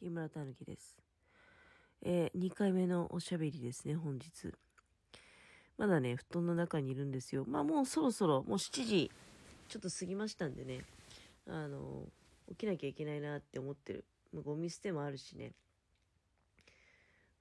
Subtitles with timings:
[0.00, 0.96] 木村たぬきです。
[2.00, 4.50] えー、2回目のおしゃべりですね、本日。
[5.76, 7.44] まだね、布団の中にいるんですよ。
[7.46, 9.10] まあもうそろそろ、もう7時
[9.68, 10.86] ちょっと過ぎましたんでね、
[11.46, 12.08] あの、
[12.48, 14.06] 起きなきゃいけないなって思ってる。
[14.32, 15.52] もうゴミ捨てもあるしね。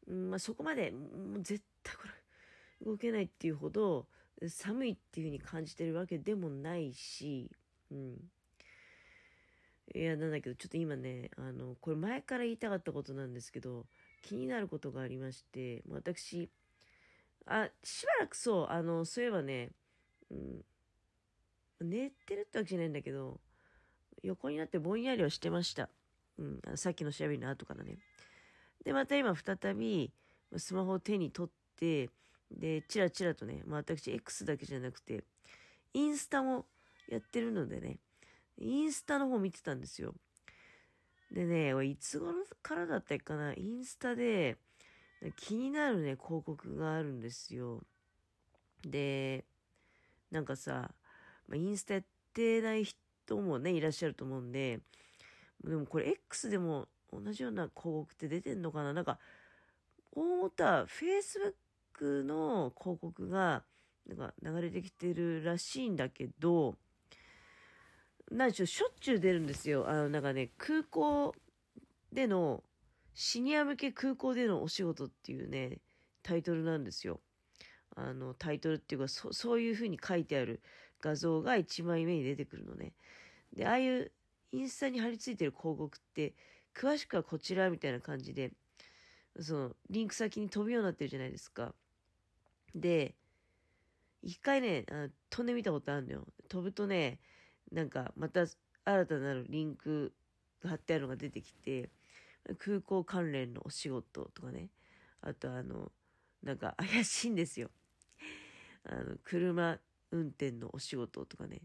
[0.07, 2.01] うん、まあそこまで、もう絶対こ
[2.81, 4.05] れ、動けないっていうほど、
[4.49, 7.49] 寒いっていう風に感じてるわけでもないし、
[7.89, 8.17] うん。
[9.93, 13.85] いや、なんだけど、ちょっと今ね、あの、これ前から言いたかったことなんですけど、
[14.21, 16.49] 気になることがありまして、私、
[17.45, 19.71] あ、しばらくそう、あの、そういえばね、
[20.29, 20.65] うん、
[21.81, 23.39] 寝てるってわけじゃないんだけど、
[24.21, 25.89] 横になってぼんやりはしてました。
[26.37, 27.97] うん、あのさっきの調べの後からね。
[28.83, 30.11] で、また今再び、
[30.57, 32.09] スマホを手に取って、
[32.51, 35.23] で、チラチラとね、まあ、私 X だけじゃなくて、
[35.93, 36.65] インスタも
[37.07, 37.97] やってるのでね、
[38.59, 40.13] インスタの方見てたんですよ。
[41.31, 44.57] でね、いつ頃からだったかな、インスタで
[45.35, 47.83] 気になるね、広告があるんですよ。
[48.83, 49.45] で、
[50.31, 50.91] なんかさ、
[51.53, 54.79] インスタやってない人もね、いらっしゃると思うんで、
[55.63, 58.93] でもこれ X でも同じような広告って出てんのかな？
[58.93, 59.19] なんか、
[60.11, 63.63] 大元は Facebook の広告が、
[64.07, 66.75] なんか流れてきてるらしいんだけど、
[68.31, 69.89] 何でしょう、しょっちゅう出るんですよ。
[69.89, 71.33] あの、なんかね、空港
[72.13, 72.63] での、
[73.13, 75.79] シニア向け空港でのお仕事っていうね、
[76.23, 77.19] タイトルなんですよ。
[77.95, 80.61] あの、タイトルっていうか、そそういう風に書いてある
[81.01, 82.93] 画像が1枚目に出てくるのね。
[83.53, 84.11] で、ああいう
[84.51, 86.33] インスタに貼り付いてる広告って、
[86.73, 88.51] 詳しくはこちらみたいな感じで、
[89.39, 91.73] その、リンク先に飛ぶようになってるじゃないですか。
[92.75, 93.15] で、
[94.21, 96.27] 一回ね、あ飛んでみたことあるのよ。
[96.47, 97.19] 飛ぶとね、
[97.71, 98.45] なんかまた
[98.85, 100.13] 新たなるリンク
[100.63, 101.89] が貼ってあるのが出てきて、
[102.57, 104.69] 空港関連のお仕事とかね、
[105.21, 105.91] あとあの、
[106.41, 107.69] なんか怪しいんですよ。
[108.83, 109.77] あの、車
[110.11, 111.61] 運転のお仕事とかね。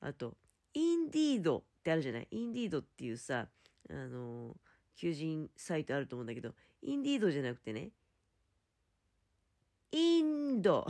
[0.00, 0.36] あと、
[0.74, 2.28] インディードってあるじゃない？
[2.30, 3.48] インディードっていうさ、
[3.90, 4.56] あの、
[4.94, 7.90] 求人サイトあると思うんだけど、インディードじゃなくてね、
[9.90, 10.86] インド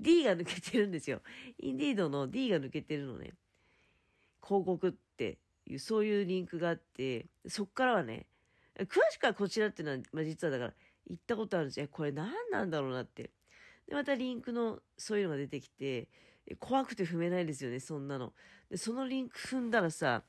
[0.00, 1.20] D が抜けてるんですよ。
[1.58, 3.34] インディードの D が抜けてるのね。
[4.42, 8.26] 広告っていう、そういうリンクがあって、そっからはね、
[8.78, 10.74] 詳しくはこちらっていうのは、まあ、実はだから、
[11.10, 11.88] 行ったことあるんですよ。
[11.90, 13.30] これ何なんだろうなって。
[13.86, 16.08] で、またリンクのそういうのが出てきて、
[16.60, 18.32] 怖くて踏めないですよね、そんなの。
[18.70, 20.22] で、そのリンク踏んだらさ、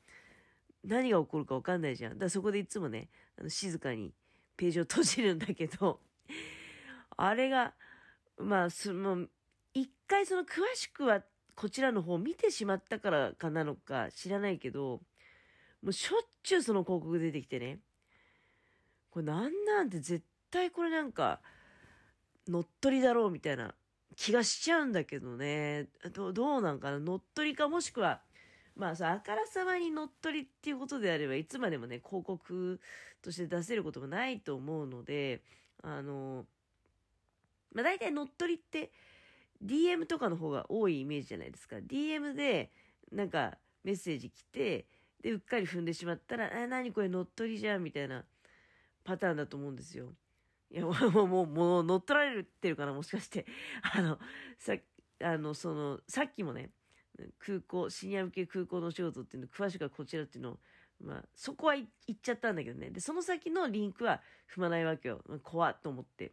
[0.84, 2.12] 何が起こるか分かんないじゃん。
[2.12, 3.08] だからそこでいつもね、
[3.38, 4.12] あの静かに
[4.56, 6.00] ページを閉じるんだけど、
[7.16, 7.74] あれが、
[8.38, 9.26] まあ、その、
[10.10, 11.22] 回その詳しくは
[11.54, 15.00] こちらの方を見てしまったからかなのか知らないけど、
[15.82, 17.78] もうしょっちゅうその広告出てきてね。
[19.10, 21.40] これなんなんて絶対これなんか、
[22.48, 23.74] 乗っ取りだろうみたいな
[24.16, 25.86] 気がしちゃうんだけどね。
[26.12, 26.98] どどうなんかな？
[26.98, 28.20] 乗っ取りかもしくは、
[28.76, 32.80] まあさ、あからさまに乗っ取りっていうことであれば、いつまでもね、広告
[33.22, 35.42] として出せることもないと思うので、
[35.82, 36.46] あの、
[37.74, 38.90] まあ大体乗っ取りって、
[39.64, 41.76] DM とかの方が多いイメージじゃないですか。
[41.76, 42.70] DM で、
[43.12, 44.86] なんか、メッセージ来て、
[45.22, 48.24] で、うっかり踏んでしまったら、え、何これ乗っ取りじゃんみたいな
[49.04, 50.14] パターンだと思うんですよ。
[50.70, 53.46] いや、 もう、もう、もう乗っ取られてるかなもしかして。
[53.94, 54.18] あの、
[54.58, 54.74] さ
[55.22, 56.70] あの、その、さっきもね、
[57.38, 60.60] 空港、シニア向け空港のお仕事っていうの、詳しくはこちらっていうのを、
[61.00, 62.90] まあ、そこは言っちゃったんだけどね。
[62.90, 64.22] で、その先のリンクは
[64.54, 65.22] 踏まないわけよ。
[65.42, 66.32] 怖っと思って。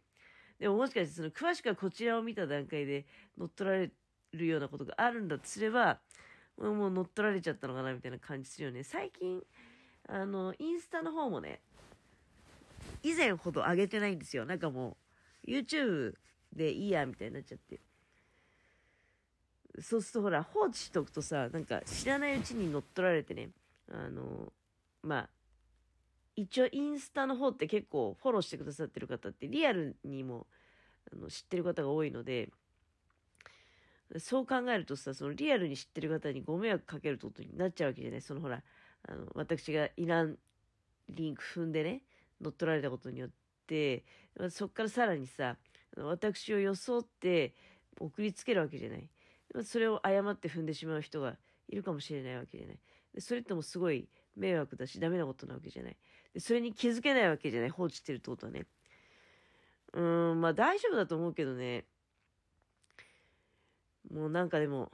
[0.58, 3.90] でももしかしてその詳しくはこちらを見た段階で乗っ取られ
[4.32, 5.98] るようなことがあるんだとすれば、
[6.58, 8.82] もう乗っ取られちゃったのかなみたいな感じするよね。
[8.82, 9.40] 最近、
[10.08, 11.60] あの、インスタの方もね、
[13.02, 14.44] 以前ほど上げてないんですよ。
[14.44, 14.96] なんかも
[15.46, 16.14] う、YouTube
[16.52, 17.80] でいいや、みたいになっちゃって。
[19.80, 23.50] そうするとほら、放置しとくとさ、なんか知らないうちに乗っ取られてね、
[23.90, 24.52] あの、
[25.02, 25.28] まあ、
[26.40, 30.46] 一応インスタの方って結構フォローしてくださってる方ってリアルにも
[31.12, 32.48] あの知ってる方が多いので、
[34.18, 38.20] そう考えるとさ、そのリアルに知ってる方にご迷惑かけることになっちゃうわけじゃない？
[38.20, 38.62] そのほら、
[39.08, 40.36] あの、私がいらん
[41.08, 42.02] リンク踏んでね、
[42.40, 43.30] 乗っ取られたことによっ
[43.66, 44.04] て、
[44.50, 45.56] そっからさらにさ、
[45.96, 47.52] 私を装って
[47.98, 49.10] 送りつけるわけじゃない？
[49.64, 51.36] それを誤って踏んでしまう人が
[51.68, 52.78] いるかもしれないわけじゃない？
[53.20, 55.96] それってもすごい迷惑だし、ダメなことなわけじゃない？
[56.38, 57.70] それに気づけないわけじゃない。
[57.70, 58.66] 放置してるってことはね。
[59.92, 61.84] うーん、まあ大丈夫だと思うけどね。
[64.12, 64.90] もうなんかでも、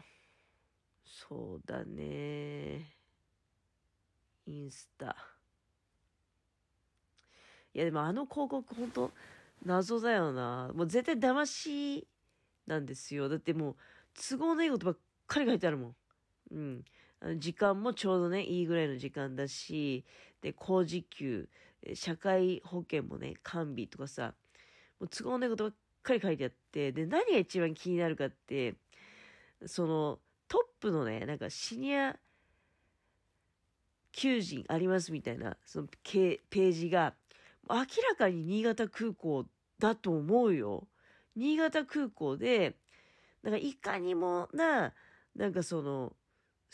[1.04, 2.94] そうだね。
[4.46, 5.16] インスタ。
[7.74, 9.10] いやでもあの広告本当
[9.64, 10.70] 謎だよな。
[10.74, 12.06] もう絶対騙し
[12.66, 13.28] なんですよ。
[13.28, 13.76] だってもう
[14.14, 15.96] 都合のいいことばっかり書いてあるもん。
[16.52, 16.84] うん。
[17.36, 20.04] 時間もちょうどね、いいぐらいの時間だし、
[20.42, 21.48] で、工事給、
[21.94, 24.34] 社会保険もね、完備とかさ、
[25.00, 28.74] もう都合のいいことばっかり書いてあって、で、何が一番気になるかって、
[29.66, 30.18] その、
[30.48, 32.16] トップのね、なんかシニア
[34.12, 37.14] 求人ありますみたいな、そのページが、
[37.68, 37.86] 明ら
[38.16, 39.46] かに新潟空港
[39.78, 40.86] だと思うよ。
[41.34, 42.76] 新潟空港で、
[43.42, 44.92] なんかいかにもな、
[45.34, 46.14] なんかその、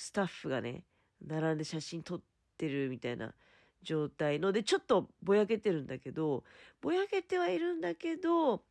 [0.01, 0.83] スタッフがね、
[1.27, 2.21] 並んで写真撮っ
[2.57, 3.35] てるみたいな
[3.83, 6.43] 状態ので、ちょっとぼやけてるんだけど、
[6.81, 8.63] ぼやけてはいるんだけど、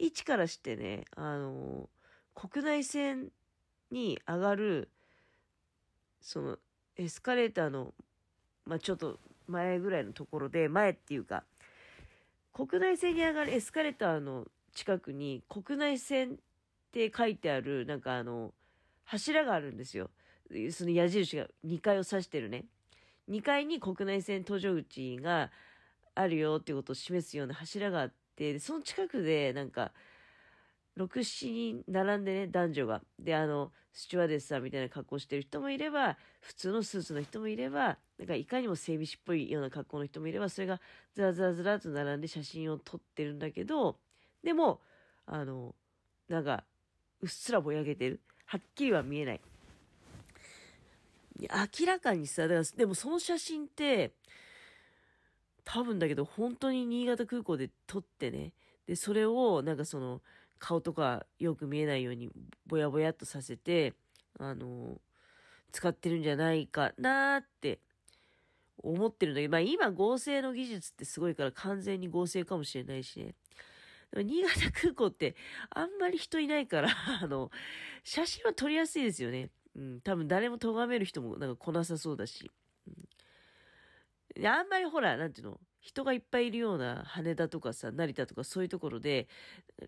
[0.00, 1.88] 位置からしてね、あの、
[2.34, 3.28] 国内線
[3.92, 4.90] に上がる、
[6.20, 6.58] その、
[6.96, 7.94] エスカレーターの、
[8.66, 11.44] まあ、ちょっと前ぐらいのところで、前っていうか、
[12.52, 16.36] 国内線に上がるエスカレーターの近くに国内線っ
[16.90, 18.52] て書いてある、なんかあの、
[19.04, 20.10] 柱があるんですよ。
[20.70, 22.64] その矢印が2階を指してるね。
[23.28, 25.50] 2階に国内線搭乗口が
[26.14, 29.92] あるよっていうことを示すような柱があって、その近くでなんか、
[30.96, 33.02] 6、7人並んでね、男女が。
[33.18, 40.80] で、あの、スチュワーデスさんみたいな格好してる人もいれば、普通のスーツの人もいれば、なんかいかにも整備士っぽいような格好の人もいれば、それが
[41.14, 43.98] ずらずらずらと並んで写真を撮ってるんだけど、
[44.42, 44.80] でも、
[45.26, 45.74] あの、
[46.28, 46.64] なんか、
[47.20, 48.20] うっすらぼやけてる。
[48.46, 49.40] はっきりは見えない。
[51.40, 54.12] 明らかにさ、だから、でもその写真って、
[55.64, 58.52] 多分だけど、本当に新潟空港で撮ってね、
[58.86, 60.22] で、それを、なんかその、
[60.58, 62.30] 顔とかよく見えないように
[62.66, 63.94] ぼやぼやっとさせて、
[64.38, 65.00] あの、
[65.72, 67.80] 使ってるんじゃないかなって
[68.78, 73.34] 思ってるんだけど、まあ今合成の技術ってすごいから完全に合成かもしれないしね。
[74.16, 75.34] 新潟空港って
[75.70, 76.88] あんまり人いないから
[77.20, 77.50] あの、
[78.04, 79.50] 写真は撮りやすいですよね。
[79.76, 82.50] うん、多分誰も咎める人もなんか来なさそうだし。
[84.36, 89.28] うん、あんまりほら、なんていうの、人がいっぱいいるような羽田とかさ、成田とかそういうところで、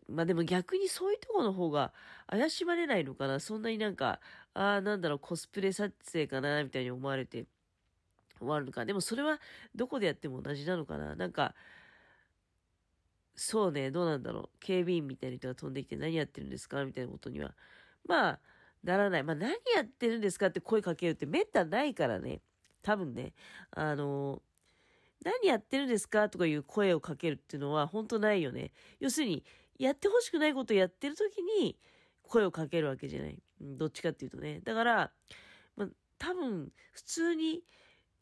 [0.09, 1.95] まあでも逆にそういうところの方が
[2.27, 3.41] 怪しまれないのかな。
[3.41, 4.21] そんなになんか、
[4.53, 7.47] ああ、なんだろう、コスプレ撮影かな、みたいに思われて
[8.39, 8.85] 終わるのか。
[8.85, 9.41] でもそれは
[9.75, 11.17] どこでやっても同じなのかな。
[11.17, 11.55] なんか、
[13.35, 14.59] そうね、どうなんだろう。
[14.61, 16.85] 警備員みたいな人が飛んできて何やってるんですか？
[16.85, 17.55] みたいなことには。
[18.07, 18.41] まあ、
[18.87, 19.25] ならない。
[19.25, 22.41] まあ何やってるんですかって声かけるってめったないからね。
[22.83, 23.35] 多分ね。
[23.73, 24.43] あの
[25.25, 28.73] 何やってるんですかとかいう声をかけるっていうのは本当ないよね。
[29.01, 29.45] 要するに、
[29.79, 31.77] やってほしくないことをやってる時に
[32.23, 33.39] 声をかけるわけじゃない。
[33.61, 34.61] どっちかっていうとね。
[34.63, 35.13] だから、
[35.77, 35.89] まあ、
[36.19, 37.63] 多分、普通に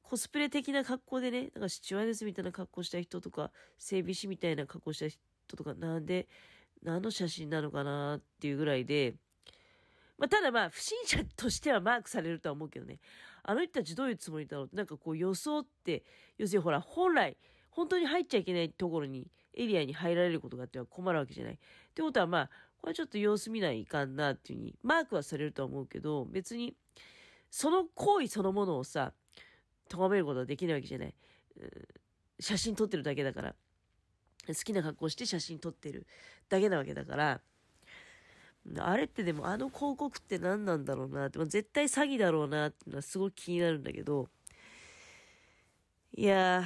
[0.02, 5.18] コスプレ的な格好でね、なんかシチュワーデスみたいな格好した人とか、整備士みたいな格好した人
[5.56, 6.28] とか、なんで、
[6.82, 9.14] 何の写真なのかなっていうぐらいで、
[10.18, 13.00] まあ、ただまあ、不審者としてはマークされるとは思うけどね。
[13.42, 16.04] あの人たちどういうつもりだろう、なんかこう予想って、
[16.38, 17.36] 要するにほら、本来、
[17.70, 21.54] 本当に入っちゃいけないところに、エリアに入られることがあっては困るわけじゃない。
[21.54, 21.58] っ
[21.94, 26.76] てことはまあ、これはちょっと様子見ないかんなっていうふうに、マークはされるとは思うけど、別に、
[27.50, 29.12] その行為そのものをさ、
[29.88, 31.14] 咎めることはできないわけじゃない。
[32.40, 33.54] 写真撮ってるだけだから。
[34.46, 36.06] 好きな格好して写真撮ってる
[36.48, 37.40] だけなわけだから、
[38.78, 44.28] あれってでもあの広告って何なんだろうなって、まあ、絶対詐欺だろうなってのはすごい気になるんだけど、
[46.16, 46.62] いや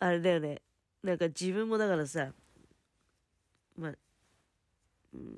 [0.00, 0.60] ー、あれだよね。
[1.02, 2.32] なんか自分もだからさ、
[3.76, 3.92] まあ、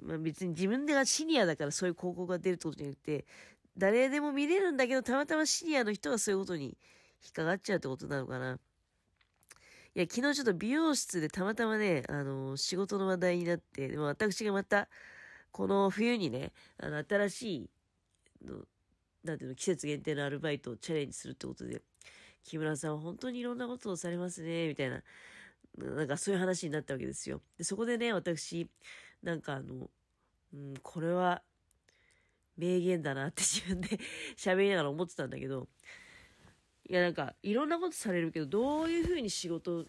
[0.03, 3.25] まあ、別に自分がシニアだからそういう広告が出るってことじゃなくて、
[3.77, 6.77] 誰でも見れるんだけど、たまたまシニアの人がそういうことに
[7.23, 8.59] 引っかかっちゃうってことなのかな。
[9.95, 14.89] いや、昨日ちょっと美容室でたまたまね、あのー、仕事の話題になって、でも私がまた、
[15.57, 17.71] この冬にね、あの、新しい
[18.47, 18.57] の、
[19.25, 21.81] なんていうの、季節限定のアルバイトをチャレンジするってことで、
[22.45, 25.03] 木村さんは本当にいろんなことをされますね、みたいな、
[25.79, 27.41] なんかそういう話になったわけですよ。
[27.57, 28.69] で、そこでね、私、
[29.23, 29.89] なんかあの、
[30.53, 31.43] うん、これは、
[32.59, 33.99] 名言だなって自分で
[34.37, 35.71] 喋りながら思ってたんだけど、
[36.87, 39.87] いやなんか、いろんなことされるけど、どういうふうに仕事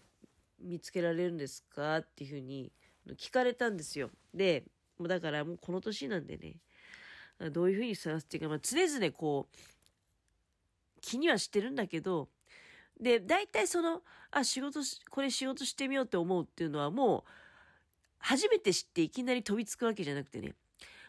[0.58, 2.72] 見つけられるんですかっていうふうに
[3.18, 4.10] 聞かれたんですよ。
[4.32, 4.64] で、
[5.06, 6.56] だからもうこの年なんでね、
[7.50, 12.28] どういうふうに探すっていうか、まあ、常々こう、気にはしてるんだけど、
[13.00, 17.30] で、大体その、あ、仕事これ仕事してみようって思うっていうのはもう、
[18.18, 20.54] 初めて知っていきなり飛びつくわけじゃなくてね、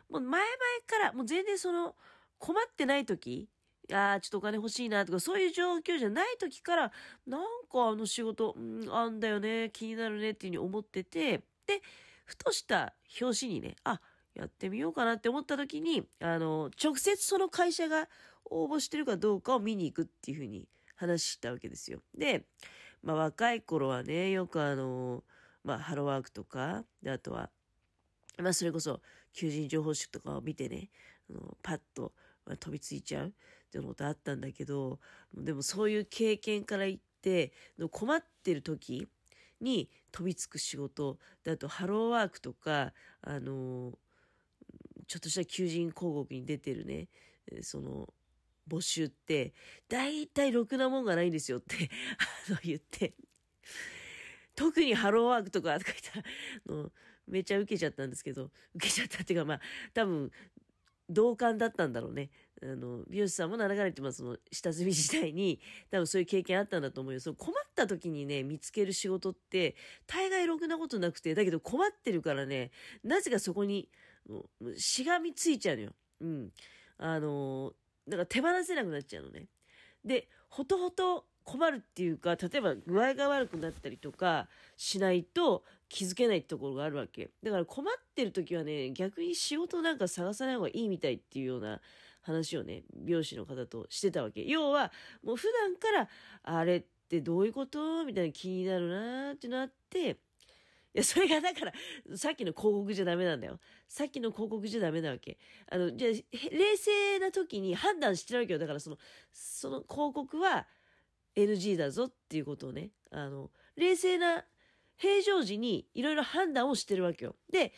[0.09, 0.49] もう前々
[0.85, 1.95] から、もう全然その、
[2.37, 3.49] 困ってない時、
[3.91, 6.91] ああ、ちょっとお金欲しいなとか、そういう状況じゃない時から、
[7.27, 7.41] なん
[7.71, 11.81] かあの仕事、うん、あんだよね、気になるねっていうふうに思ってて、で、
[12.29, 13.99] ふとした表紙にね、あ、
[14.35, 18.07] やってみようかなって思った時に、あの、直接その会社が
[18.45, 22.01] 応募してるかどうかを見に行くっていうふうに話したわけですよ。
[22.15, 22.45] で、
[23.01, 25.23] まあ若い頃はね、よくあの、
[25.63, 27.49] まあハローワークとか、で、あとは、
[28.37, 29.01] まあそれこそ
[29.33, 30.89] 求人情報誌とかを見てね、
[31.31, 32.13] あのパッと、
[32.45, 33.31] まあ、飛びついちゃうっ
[33.71, 34.99] ていうことあったんだけど、
[35.33, 37.53] でもそういう経験から言って、
[37.91, 39.07] 困ってる時
[39.61, 43.97] に飛びつく仕事、であとハローワークとか、あの、
[45.07, 47.09] ちょっとした求人広告に出てるね、
[47.61, 48.13] その、
[48.69, 49.53] 募集って、
[49.87, 51.89] 大体ろくなもんがないんですよって
[52.49, 53.15] あの、言って。
[54.55, 56.23] 特にハローワークとかとか言っ
[56.65, 56.91] たら、
[57.27, 59.61] めちゃ受けちゃったんですけど、受けちゃったっていうか、まあ、
[59.93, 60.31] 多分、
[61.09, 62.29] 同感だったんだろうね。
[62.61, 67.19] あの、美容師さんも長かれてます、その、下積み時代に、 多分そういう経験あったんだと思うよ。
[67.19, 69.75] その困った時にね、見つける仕事って、
[70.07, 72.71] 大概ろくなことなくて、だけど困ってるからね、
[73.03, 73.89] なぜかそこに、
[74.77, 75.95] しがみついちゃうのよ。
[76.21, 76.53] うん。
[76.97, 77.73] あの、
[78.05, 79.47] なんか手放せなくなっちゃうのね。
[80.03, 84.47] で、ほとほと困るっていうか、例えば具合が悪くなったりとか
[84.77, 87.31] しないと気づけないところがあるわけ。
[87.41, 91.81] だから困ってる時はね、逆に仕事なんか探さない方がいいみたいっていうような
[92.21, 94.43] 話をね、美容師の方としてたわけ。
[94.43, 94.91] 要は、
[95.23, 96.09] もう普段から、
[96.43, 98.05] あれってどういうこと？
[98.05, 100.19] みたいな気になるなーってなって、
[100.93, 101.73] いや、それがだから、
[102.17, 103.59] さっきの広告じゃダメなんだよ。
[103.87, 105.37] さっきの広告じゃダメなわけ。
[105.71, 106.11] あの、じゃあ、
[106.51, 108.59] 冷静な時に判断してるわけよ。
[108.59, 108.97] だからその、
[109.31, 110.67] その広告は
[111.35, 114.45] NG だぞっていうことをね、あの、冷静な
[114.97, 117.35] 平常時にいろいろ判断をしてるわけよ。
[117.51, 117.71] で、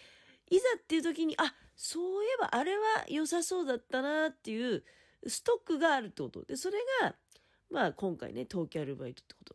[0.50, 1.54] いざっていう時に、あ、
[1.84, 4.84] そういえばあれは良さそうだったなっていう
[5.26, 6.44] ストックがあるってこと。
[6.46, 7.16] で、それが、
[7.72, 9.50] まあ今回ね、東京アルバイトってこと。